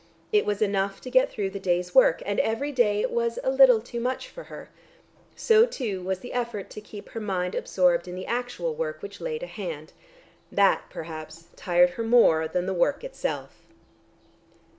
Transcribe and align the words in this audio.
It 0.31 0.47
was 0.47 0.63
enough 0.63 0.99
to 1.01 1.11
get 1.11 1.29
through 1.29 1.51
the 1.51 1.59
day's 1.59 1.93
work, 1.93 2.23
and 2.25 2.39
every 2.39 2.71
day 2.71 3.01
it 3.01 3.11
was 3.11 3.37
a 3.43 3.51
little 3.51 3.79
too 3.79 3.99
much 3.99 4.29
for 4.29 4.45
her. 4.45 4.69
So 5.35 5.67
too 5.67 6.01
was 6.01 6.21
the 6.21 6.33
effort 6.33 6.71
to 6.71 6.81
keep 6.81 7.09
her 7.09 7.19
mind 7.19 7.53
absorbed 7.53 8.07
in 8.07 8.15
the 8.15 8.25
actual 8.25 8.73
work 8.73 9.03
which 9.03 9.21
lay 9.21 9.37
to 9.37 9.45
hand. 9.45 9.93
That 10.51 10.85
perhaps 10.89 11.49
tired 11.55 11.91
her 11.91 12.03
more 12.03 12.47
than 12.47 12.65
the 12.65 12.73
work 12.73 13.03
itself. 13.03 13.59